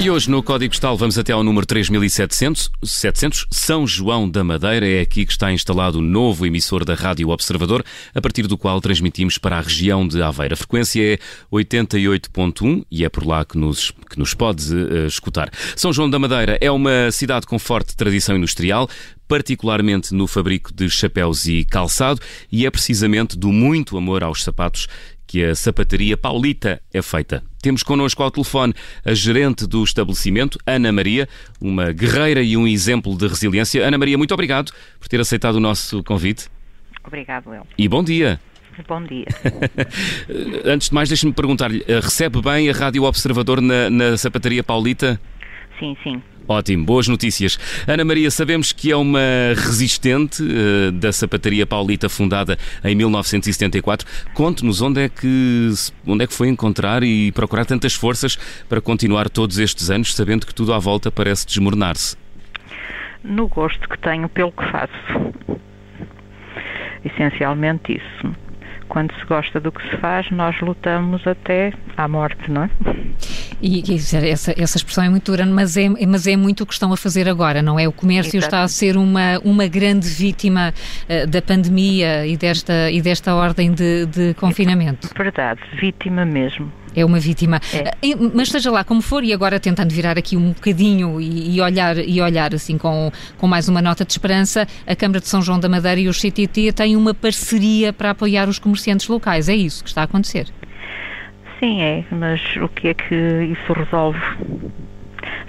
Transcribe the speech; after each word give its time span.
E 0.00 0.08
hoje 0.08 0.30
no 0.30 0.44
Código 0.44 0.70
Postal 0.70 0.96
vamos 0.96 1.18
até 1.18 1.32
ao 1.32 1.42
número 1.42 1.66
3700, 1.66 2.70
700, 2.84 3.48
São 3.50 3.84
João 3.84 4.30
da 4.30 4.44
Madeira. 4.44 4.88
É 4.88 5.00
aqui 5.00 5.26
que 5.26 5.32
está 5.32 5.52
instalado 5.52 5.98
o 5.98 6.00
novo 6.00 6.46
emissor 6.46 6.84
da 6.84 6.94
Rádio 6.94 7.30
Observador, 7.30 7.84
a 8.14 8.20
partir 8.20 8.46
do 8.46 8.56
qual 8.56 8.80
transmitimos 8.80 9.38
para 9.38 9.58
a 9.58 9.60
região 9.60 10.06
de 10.06 10.22
Aveira. 10.22 10.54
A 10.54 10.56
frequência 10.56 11.02
é 11.02 11.18
88.1 11.52 12.84
e 12.88 13.04
é 13.04 13.08
por 13.08 13.26
lá 13.26 13.44
que 13.44 13.58
nos, 13.58 13.90
que 14.08 14.20
nos 14.20 14.34
pode 14.34 14.72
uh, 14.72 15.06
escutar. 15.08 15.50
São 15.74 15.92
João 15.92 16.08
da 16.08 16.16
Madeira 16.16 16.56
é 16.60 16.70
uma 16.70 17.10
cidade 17.10 17.44
com 17.44 17.58
forte 17.58 17.96
tradição 17.96 18.36
industrial, 18.36 18.88
particularmente 19.26 20.14
no 20.14 20.28
fabrico 20.28 20.72
de 20.72 20.88
chapéus 20.88 21.44
e 21.46 21.64
calçado, 21.64 22.20
e 22.52 22.64
é 22.64 22.70
precisamente 22.70 23.36
do 23.36 23.50
muito 23.50 23.98
amor 23.98 24.22
aos 24.22 24.44
sapatos 24.44 24.86
que 25.28 25.44
a 25.44 25.54
sapataria 25.54 26.16
Paulita 26.16 26.80
é 26.92 27.02
feita. 27.02 27.44
Temos 27.60 27.82
connosco 27.82 28.22
ao 28.22 28.30
telefone 28.30 28.72
a 29.04 29.12
gerente 29.12 29.66
do 29.66 29.84
estabelecimento, 29.84 30.58
Ana 30.66 30.90
Maria, 30.90 31.28
uma 31.60 31.92
guerreira 31.92 32.42
e 32.42 32.56
um 32.56 32.66
exemplo 32.66 33.16
de 33.16 33.28
resiliência. 33.28 33.86
Ana 33.86 33.98
Maria, 33.98 34.16
muito 34.16 34.32
obrigado 34.32 34.72
por 34.98 35.06
ter 35.06 35.20
aceitado 35.20 35.56
o 35.56 35.60
nosso 35.60 36.02
convite. 36.02 36.48
Obrigado, 37.04 37.54
eu. 37.54 37.66
E 37.76 37.86
bom 37.86 38.02
dia. 38.02 38.40
Bom 38.88 39.02
dia. 39.02 39.26
Antes 40.64 40.88
de 40.88 40.94
mais, 40.94 41.08
deixe-me 41.08 41.32
perguntar-lhe: 41.32 41.84
eh, 41.86 42.00
recebe 42.00 42.40
bem 42.40 42.70
a 42.70 42.72
Rádio 42.72 43.02
Observador 43.02 43.60
na, 43.60 43.90
na 43.90 44.16
sapataria 44.16 44.62
Paulita? 44.62 45.20
Sim, 45.78 45.96
sim. 46.02 46.22
Ótimo, 46.48 46.82
boas 46.82 47.06
notícias. 47.06 47.58
Ana 47.86 48.06
Maria, 48.06 48.30
sabemos 48.30 48.72
que 48.72 48.90
é 48.90 48.96
uma 48.96 49.20
resistente 49.54 50.42
uh, 50.42 50.90
da 50.92 51.12
sapataria 51.12 51.66
paulita 51.66 52.08
fundada 52.08 52.56
em 52.82 52.94
1974. 52.94 54.06
Conte-nos 54.32 54.80
onde 54.80 55.02
é 55.02 55.08
que 55.10 55.68
onde 56.06 56.24
é 56.24 56.26
que 56.26 56.32
foi 56.32 56.48
encontrar 56.48 57.02
e 57.02 57.30
procurar 57.32 57.66
tantas 57.66 57.92
forças 57.92 58.38
para 58.66 58.80
continuar 58.80 59.28
todos 59.28 59.58
estes 59.58 59.90
anos, 59.90 60.14
sabendo 60.14 60.46
que 60.46 60.54
tudo 60.54 60.72
à 60.72 60.78
volta 60.78 61.10
parece 61.10 61.46
desmoronar-se. 61.46 62.16
No 63.22 63.46
gosto 63.46 63.86
que 63.86 63.98
tenho 63.98 64.26
pelo 64.30 64.50
que 64.50 64.64
faço. 64.70 65.34
Essencialmente 67.04 67.92
isso 67.92 68.47
quando 68.88 69.14
se 69.14 69.24
gosta 69.26 69.60
do 69.60 69.70
que 69.70 69.82
se 69.88 69.96
faz, 69.98 70.30
nós 70.30 70.58
lutamos 70.60 71.26
até 71.26 71.72
à 71.96 72.08
morte, 72.08 72.50
não 72.50 72.64
é? 72.64 72.70
E, 73.60 73.82
e 73.92 73.96
essa, 73.96 74.54
essa 74.56 74.76
expressão 74.76 75.04
é 75.04 75.08
muito 75.08 75.30
dura, 75.30 75.44
mas 75.44 75.76
é, 75.76 75.88
mas 76.06 76.26
é 76.26 76.36
muito 76.36 76.62
o 76.62 76.66
que 76.66 76.72
estão 76.72 76.92
a 76.92 76.96
fazer 76.96 77.28
agora, 77.28 77.60
não 77.62 77.78
é? 77.78 77.88
O 77.88 77.92
comércio 77.92 78.38
está 78.38 78.62
a 78.62 78.68
ser 78.68 78.96
uma, 78.96 79.38
uma 79.44 79.66
grande 79.66 80.08
vítima 80.08 80.72
uh, 81.08 81.26
da 81.26 81.42
pandemia 81.42 82.26
e 82.26 82.36
desta, 82.36 82.90
e 82.90 83.02
desta 83.02 83.34
ordem 83.34 83.72
de, 83.72 84.06
de 84.06 84.34
confinamento. 84.34 85.08
Verdade, 85.16 85.60
vítima 85.80 86.24
mesmo 86.24 86.72
é 86.94 87.04
uma 87.04 87.18
vítima. 87.20 87.60
É. 87.72 87.94
Eh, 88.02 88.16
mas 88.34 88.50
seja 88.50 88.70
lá 88.70 88.84
como 88.84 89.00
for, 89.00 89.24
e 89.24 89.32
agora 89.32 89.58
tentando 89.60 89.92
virar 89.92 90.18
aqui 90.18 90.36
um 90.36 90.52
bocadinho 90.52 91.20
e, 91.20 91.56
e, 91.56 91.60
olhar, 91.60 91.98
e 91.98 92.20
olhar 92.20 92.54
assim 92.54 92.78
com, 92.78 93.10
com 93.36 93.46
mais 93.46 93.68
uma 93.68 93.82
nota 93.82 94.04
de 94.04 94.12
esperança, 94.12 94.66
a 94.86 94.96
Câmara 94.96 95.20
de 95.20 95.28
São 95.28 95.42
João 95.42 95.58
da 95.58 95.68
Madeira 95.68 96.00
e 96.00 96.08
o 96.08 96.12
CTT 96.12 96.72
têm 96.72 96.96
uma 96.96 97.14
parceria 97.14 97.92
para 97.92 98.10
apoiar 98.10 98.48
os 98.48 98.58
comerciantes 98.58 99.08
locais. 99.08 99.48
É 99.48 99.54
isso 99.54 99.82
que 99.82 99.88
está 99.90 100.02
a 100.02 100.04
acontecer? 100.04 100.46
Sim, 101.60 101.80
é, 101.80 102.04
mas 102.10 102.40
o 102.56 102.68
que 102.68 102.88
é 102.88 102.94
que 102.94 103.14
isso 103.14 103.72
resolve? 103.72 104.20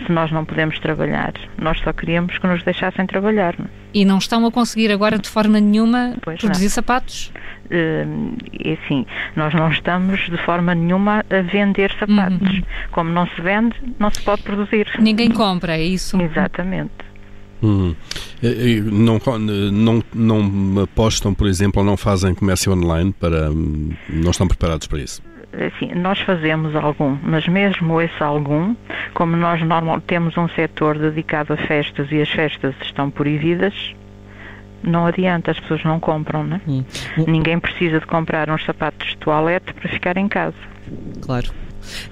Se 0.06 0.12
nós 0.12 0.32
não 0.32 0.44
podemos 0.44 0.80
trabalhar, 0.80 1.34
nós 1.58 1.80
só 1.80 1.94
queríamos 1.94 2.38
que 2.38 2.48
nos 2.48 2.64
deixassem 2.64 3.06
trabalhar. 3.06 3.54
É? 3.54 3.64
E 3.94 4.06
não 4.06 4.18
estão 4.18 4.46
a 4.46 4.52
conseguir 4.52 4.92
agora 4.92 5.20
de 5.20 5.30
forma 5.30 5.60
nenhuma 5.60 6.16
pois 6.22 6.40
produzir 6.40 6.66
não. 6.66 6.72
sapatos? 6.72 7.32
É 7.72 8.78
assim, 8.84 9.06
nós 9.36 9.54
não 9.54 9.70
estamos 9.70 10.20
de 10.30 10.38
forma 10.38 10.74
nenhuma 10.74 11.24
a 11.30 11.42
vender 11.42 11.92
sapatos. 12.00 12.58
Uhum. 12.58 12.64
Como 12.92 13.12
não 13.12 13.28
se 13.28 13.42
vende, 13.42 13.76
não 14.00 14.10
se 14.10 14.22
pode 14.22 14.42
produzir. 14.42 14.88
Ninguém 15.00 15.30
compra, 15.30 15.78
é 15.78 15.84
isso? 15.84 16.20
Exatamente. 16.20 17.10
Hum. 17.62 17.94
Não, 18.92 19.20
não, 19.72 20.04
não 20.14 20.84
apostam, 20.84 21.34
por 21.34 21.48
exemplo, 21.48 21.82
ou 21.82 21.86
não 21.86 21.98
fazem 21.98 22.34
comércio 22.34 22.72
online 22.72 23.14
para. 23.20 23.50
não 23.50 24.32
estão 24.32 24.48
preparados 24.48 24.88
para 24.88 25.00
isso? 25.00 25.22
Assim, 25.52 25.94
nós 25.96 26.20
fazemos 26.20 26.76
algum, 26.76 27.18
mas 27.24 27.48
mesmo 27.48 28.00
esse 28.00 28.22
algum, 28.22 28.76
como 29.16 29.36
nós 29.36 29.60
normalmente 29.62 30.04
temos 30.04 30.38
um 30.38 30.48
setor 30.50 30.98
dedicado 30.98 31.54
a 31.54 31.58
festas 31.58 32.08
e 32.12 32.22
as 32.22 32.30
festas 32.30 32.76
estão 32.84 33.10
proibidas, 33.10 33.74
não 34.84 35.06
adianta, 35.06 35.52
as 35.52 35.60
pessoas 35.60 35.84
não 35.84 36.00
compram, 36.00 36.44
né? 36.44 36.62
Hum. 36.68 36.84
Ninguém 37.28 37.60
precisa 37.60 38.00
de 38.00 38.06
comprar 38.06 38.50
uns 38.50 38.64
sapatos 38.66 39.10
de 39.10 39.18
toalete 39.18 39.74
para 39.74 39.90
ficar 39.90 40.18
em 40.18 40.28
casa. 40.28 40.56
Claro. 41.22 41.50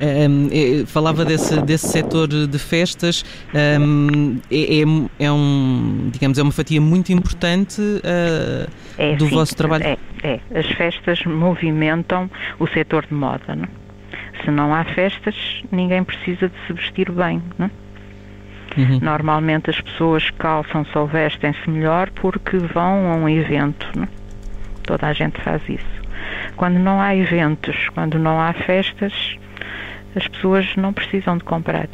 Um, 0.01 0.47
é, 0.51 0.85
falava 0.85 1.25
desse, 1.25 1.61
desse 1.61 1.87
setor 1.87 2.27
de 2.27 2.59
festas, 2.59 3.23
um, 3.79 4.39
é, 4.49 4.81
é, 4.81 5.25
é, 5.25 5.31
um, 5.31 6.09
digamos, 6.11 6.37
é 6.37 6.43
uma 6.43 6.51
fatia 6.51 6.81
muito 6.81 7.11
importante 7.11 7.81
uh, 7.81 8.69
é, 8.97 9.15
do 9.15 9.27
sim, 9.27 9.35
vosso 9.35 9.55
trabalho. 9.55 9.83
É, 9.85 9.97
é, 10.23 10.39
as 10.57 10.65
festas 10.67 11.23
movimentam 11.25 12.29
o 12.59 12.67
setor 12.67 13.05
de 13.05 13.13
moda. 13.13 13.55
Não? 13.55 13.67
Se 14.43 14.51
não 14.51 14.73
há 14.73 14.83
festas, 14.83 15.35
ninguém 15.71 16.03
precisa 16.03 16.49
de 16.49 16.55
se 16.65 16.73
vestir 16.73 17.11
bem. 17.11 17.41
Não? 17.57 17.69
Uhum. 18.77 18.99
Normalmente 19.01 19.69
as 19.69 19.81
pessoas 19.81 20.29
calçam-se 20.31 20.95
ou 20.97 21.07
vestem-se 21.07 21.69
melhor 21.69 22.09
porque 22.11 22.57
vão 22.57 23.11
a 23.11 23.15
um 23.15 23.27
evento. 23.27 23.87
Não? 23.95 24.07
Toda 24.83 25.07
a 25.07 25.13
gente 25.13 25.41
faz 25.41 25.61
isso. 25.67 25.97
Quando 26.55 26.79
não 26.79 27.01
há 27.01 27.15
eventos, 27.15 27.89
quando 27.93 28.17
não 28.17 28.39
há 28.39 28.53
festas, 28.53 29.37
as 30.15 30.27
pessoas 30.27 30.75
não 30.75 30.93
precisam 30.93 31.37
de 31.37 31.43
comprar. 31.43 31.87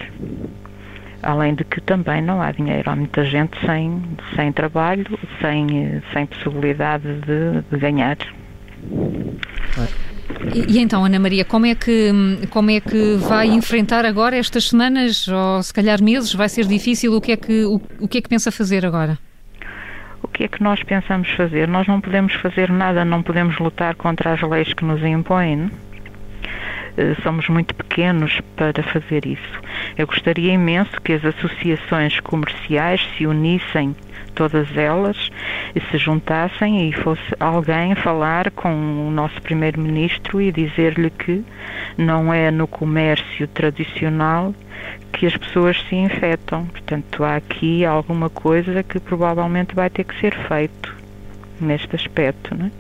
Além 1.22 1.56
de 1.56 1.64
que 1.64 1.80
também 1.82 2.22
não 2.22 2.42
há 2.42 2.52
dinheiro. 2.52 2.90
Há 2.90 2.96
muita 2.96 3.24
gente 3.24 3.58
sem, 3.66 4.02
sem 4.36 4.52
trabalho, 4.52 5.06
sem, 5.42 6.02
sem 6.12 6.26
possibilidade 6.26 7.08
de, 7.22 7.62
de 7.70 7.78
ganhar. 7.78 8.18
E, 10.54 10.80
então, 10.80 11.04
Ana 11.04 11.20
Maria, 11.20 11.44
como 11.44 11.66
é, 11.66 11.74
que, 11.74 12.12
como 12.50 12.70
é 12.70 12.80
que 12.80 13.16
vai 13.16 13.48
enfrentar 13.48 14.06
agora 14.06 14.38
estas 14.38 14.70
semanas, 14.70 15.28
ou 15.28 15.64
se 15.64 15.74
calhar 15.74 16.02
meses? 16.02 16.34
Vai 16.34 16.48
ser 16.48 16.66
difícil? 16.66 17.14
O 17.14 17.20
que 17.22 17.32
é 17.32 17.38
que, 17.38 17.66
o, 17.66 17.82
o 18.00 18.08
que, 18.08 18.20
é 18.20 18.22
que 18.22 18.30
pensa 18.30 18.52
fazer 18.52 18.86
agora? 18.86 19.18
O 20.22 20.28
que 20.28 20.44
é 20.44 20.48
que 20.48 20.62
nós 20.62 20.82
pensamos 20.84 21.30
fazer? 21.32 21.68
Nós 21.68 21.88
não 21.88 22.00
podemos 22.00 22.34
fazer 22.36 22.70
nada, 22.70 23.04
não 23.04 23.24
podemos 23.24 23.58
lutar 23.60 23.96
contra 23.96 24.34
as 24.34 24.42
leis 24.42 24.74
que 24.74 24.86
nos 24.86 25.04
impõem. 25.04 25.72
Eh, 26.98 27.16
somos 27.24 27.50
muito 27.50 27.74
pequenos 27.74 28.40
para 28.56 28.84
fazer 28.84 29.26
isso. 29.26 29.62
Eu 29.98 30.06
gostaria 30.06 30.54
imenso 30.54 31.02
que 31.02 31.14
as 31.14 31.26
associações 31.26 32.20
comerciais 32.20 33.02
se 33.18 33.26
unissem, 33.26 33.96
todas 34.34 34.76
elas, 34.76 35.32
se 35.92 35.98
juntassem 35.98 36.90
e 36.90 36.94
fosse 36.94 37.22
alguém 37.40 37.96
falar 37.96 38.52
com 38.52 38.70
o 39.08 39.12
nosso 39.12 39.42
primeiro-ministro 39.42 40.42
e 40.42 40.52
dizer-lhe 40.52 41.10
que 41.10 41.44
não 41.98 42.34
é 42.34 42.52
no 42.52 42.68
comércio 42.68 43.48
tradicional 43.48 44.54
que 45.12 45.26
as 45.26 45.38
pessoas 45.38 45.80
se 45.88 45.96
infectam. 45.96 46.66
Portanto, 46.66 47.24
há 47.24 47.36
aqui 47.36 47.86
alguma 47.86 48.30
coisa 48.30 48.84
que 48.84 49.00
provavelmente 49.00 49.76
vai 49.76 49.90
ter 49.90 50.04
que 50.04 50.20
ser 50.20 50.36
feito 50.48 50.96
neste 51.62 51.96
aspecto. 51.96 52.56
Não 52.56 52.68
é? 52.68 52.72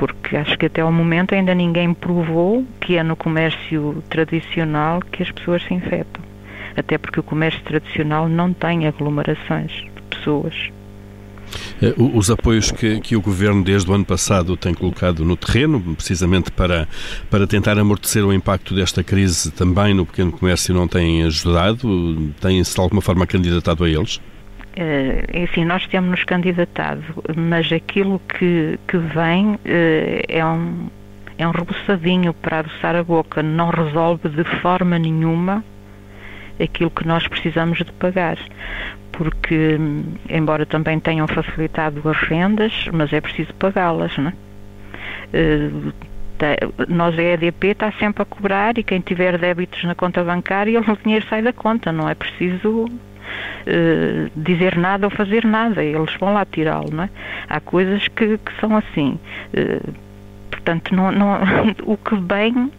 porque 0.00 0.34
acho 0.34 0.56
que 0.56 0.64
até 0.64 0.80
ao 0.80 0.90
momento 0.90 1.34
ainda 1.34 1.54
ninguém 1.54 1.92
provou 1.92 2.64
que 2.80 2.96
é 2.96 3.02
no 3.02 3.14
comércio 3.14 4.02
tradicional 4.08 5.02
que 5.02 5.22
as 5.22 5.30
pessoas 5.30 5.62
se 5.62 5.74
infectam. 5.74 6.24
Até 6.74 6.96
porque 6.96 7.20
o 7.20 7.22
comércio 7.22 7.60
tradicional 7.64 8.26
não 8.26 8.50
tem 8.50 8.86
aglomerações 8.86 9.84
pessoas. 10.20 10.54
Eh, 11.82 11.94
os 11.96 12.30
apoios 12.30 12.70
que, 12.70 13.00
que, 13.00 13.16
o 13.16 13.20
Governo 13.20 13.64
desde 13.64 13.90
o 13.90 13.94
ano 13.94 14.04
passado 14.04 14.56
tem 14.56 14.72
colocado 14.72 15.24
no 15.24 15.36
terreno, 15.36 15.80
precisamente 15.96 16.50
para, 16.52 16.86
para 17.28 17.46
tentar 17.46 17.78
amortecer 17.78 18.24
o 18.24 18.32
impacto 18.32 18.74
desta 18.74 19.02
crise 19.02 19.50
também 19.50 19.94
no 19.94 20.06
pequeno 20.06 20.30
comércio, 20.30 20.74
não 20.74 20.86
têm 20.86 21.24
ajudado? 21.24 22.32
Têm-se 22.40 22.74
de 22.74 22.80
alguma 22.80 23.00
forma 23.00 23.26
candidatado 23.26 23.84
a 23.84 23.88
eles? 23.88 24.20
Enfim, 25.34 25.64
nós 25.64 25.86
temos-nos 25.88 26.22
candidatado, 26.24 27.02
mas 27.36 27.70
aquilo 27.72 28.20
que, 28.20 28.78
que 28.86 28.96
vem 28.96 29.58
é 29.64 30.44
um 30.44 30.88
é 31.36 31.48
um 31.48 31.52
rebuçadinho 31.52 32.34
para 32.34 32.58
adoçar 32.58 32.94
a 32.94 33.02
boca, 33.02 33.42
não 33.42 33.70
resolve 33.70 34.28
de 34.28 34.44
forma 34.60 34.98
nenhuma 34.98 35.64
aquilo 36.60 36.90
que 36.90 37.06
nós 37.06 37.26
precisamos 37.26 37.78
de 37.78 37.92
pagar. 37.92 38.38
Porque, 39.12 39.78
embora 40.28 40.64
também 40.64 40.98
tenham 41.00 41.26
facilitado 41.26 42.08
as 42.08 42.16
rendas, 42.18 42.72
mas 42.92 43.12
é 43.12 43.20
preciso 43.20 43.52
pagá-las, 43.54 44.16
não 44.16 44.28
é? 44.28 44.34
Uh, 45.32 45.92
nós, 46.88 47.18
a 47.18 47.22
EDP, 47.22 47.68
está 47.68 47.92
sempre 47.92 48.22
a 48.22 48.24
cobrar 48.24 48.78
e 48.78 48.82
quem 48.82 49.00
tiver 49.00 49.36
débitos 49.36 49.84
na 49.84 49.94
conta 49.94 50.24
bancária, 50.24 50.80
o 50.80 50.96
dinheiro 51.02 51.26
sai 51.28 51.42
da 51.42 51.52
conta, 51.52 51.92
não 51.92 52.08
é 52.08 52.14
preciso 52.14 52.86
uh, 52.86 54.30
dizer 54.34 54.76
nada 54.76 55.06
ou 55.06 55.10
fazer 55.10 55.44
nada, 55.44 55.84
eles 55.84 56.14
vão 56.18 56.34
lá 56.34 56.44
tirá-lo, 56.44 56.90
não 56.90 57.04
é? 57.04 57.10
Há 57.48 57.60
coisas 57.60 58.08
que, 58.08 58.38
que 58.38 58.60
são 58.60 58.76
assim. 58.76 59.18
Uh, 59.52 59.92
portanto, 60.50 60.94
não, 60.94 61.12
não, 61.12 61.38
o 61.84 61.96
que 61.96 62.16
vem 62.16 62.70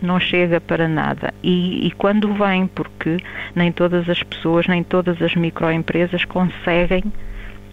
não 0.00 0.20
chega 0.20 0.60
para 0.60 0.88
nada. 0.88 1.32
E, 1.42 1.86
e, 1.86 1.90
quando 1.92 2.32
vem, 2.34 2.66
porque 2.66 3.18
nem 3.54 3.72
todas 3.72 4.08
as 4.08 4.22
pessoas, 4.22 4.66
nem 4.66 4.82
todas 4.82 5.20
as 5.22 5.34
microempresas 5.34 6.24
conseguem 6.24 7.04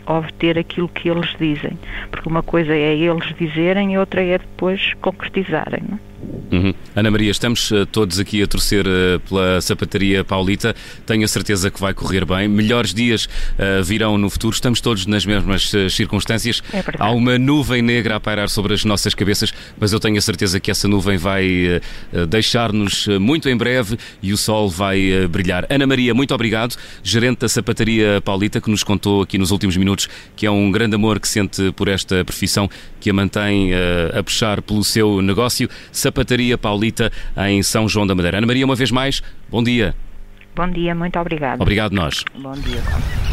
obter 0.05 0.57
aquilo 0.57 0.89
que 0.89 1.09
eles 1.09 1.35
dizem. 1.39 1.77
Porque 2.11 2.29
uma 2.29 2.43
coisa 2.43 2.73
é 2.73 2.95
eles 2.95 3.33
dizerem 3.37 3.93
e 3.93 3.97
outra 3.97 4.21
é 4.21 4.37
depois 4.37 4.93
concretizarem. 5.01 5.83
Não? 5.89 6.12
Uhum. 6.51 6.73
Ana 6.95 7.09
Maria, 7.09 7.31
estamos 7.31 7.71
uh, 7.71 7.85
todos 7.85 8.19
aqui 8.19 8.43
a 8.43 8.47
torcer 8.47 8.85
uh, 8.85 9.19
pela 9.27 9.59
sapataria 9.59 10.23
paulita. 10.23 10.75
Tenho 11.05 11.25
a 11.25 11.27
certeza 11.27 11.71
que 11.71 11.79
vai 11.79 11.93
correr 11.93 12.25
bem. 12.25 12.47
Melhores 12.47 12.93
dias 12.93 13.25
uh, 13.25 13.83
virão 13.83 14.17
no 14.19 14.29
futuro. 14.29 14.53
Estamos 14.53 14.79
todos 14.79 15.07
nas 15.07 15.25
mesmas 15.25 15.71
circunstâncias. 15.89 16.61
É 16.71 16.83
Há 16.99 17.09
uma 17.11 17.39
nuvem 17.39 17.81
negra 17.81 18.17
a 18.17 18.19
pairar 18.19 18.49
sobre 18.49 18.73
as 18.73 18.85
nossas 18.85 19.15
cabeças, 19.15 19.51
mas 19.79 19.93
eu 19.93 19.99
tenho 19.99 20.17
a 20.17 20.21
certeza 20.21 20.59
que 20.59 20.69
essa 20.69 20.87
nuvem 20.87 21.17
vai 21.17 21.81
deixar-nos 22.29 23.07
muito 23.19 23.49
em 23.49 23.55
breve 23.55 23.97
e 24.21 24.31
o 24.33 24.37
sol 24.37 24.69
vai 24.69 25.27
brilhar. 25.27 25.65
Ana 25.69 25.87
Maria, 25.87 26.13
muito 26.13 26.33
obrigado. 26.33 26.75
Gerente 27.01 27.39
da 27.39 27.49
sapataria 27.49 28.21
paulita, 28.21 28.61
que 28.61 28.69
nos 28.69 28.83
contou 28.83 29.21
aqui 29.21 29.37
nos 29.37 29.51
últimos 29.51 29.75
minutos 29.77 30.07
que 30.35 30.45
é 30.45 30.51
um 30.51 30.71
grande 30.71 30.95
amor 30.95 31.19
que 31.19 31.27
sente 31.27 31.71
por 31.71 31.87
esta 31.87 32.23
profissão, 32.23 32.69
que 32.99 33.09
a 33.09 33.13
mantém 33.13 33.71
a 34.17 34.21
puxar 34.23 34.61
pelo 34.61 34.83
seu 34.83 35.21
negócio. 35.21 35.69
Sapataria 36.13 36.57
Paulita 36.57 37.11
em 37.49 37.63
São 37.63 37.89
João 37.89 38.05
da 38.05 38.13
Madeira. 38.13 38.37
Ana 38.37 38.45
Maria, 38.45 38.63
uma 38.63 38.75
vez 38.75 38.91
mais, 38.91 39.23
bom 39.49 39.63
dia. 39.63 39.95
Bom 40.55 40.69
dia, 40.69 40.93
muito 40.93 41.17
obrigado. 41.19 41.59
Obrigado 41.59 41.93
nós. 41.93 42.23
Bom 42.35 42.53
dia. 42.53 43.32